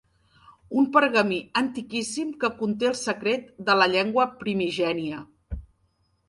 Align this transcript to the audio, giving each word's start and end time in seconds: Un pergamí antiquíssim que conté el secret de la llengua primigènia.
Un 0.83 0.85
pergamí 0.93 1.35
antiquíssim 1.61 2.31
que 2.45 2.51
conté 2.63 2.87
el 2.93 2.97
secret 3.01 3.53
de 3.69 3.77
la 3.83 3.89
llengua 3.93 4.27
primigènia. 4.41 5.21